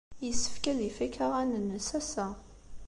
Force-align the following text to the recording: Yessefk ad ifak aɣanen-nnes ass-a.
Yessefk 0.25 0.65
ad 0.71 0.79
ifak 0.89 1.15
aɣanen-nnes 1.25 1.89
ass-a. 1.99 2.27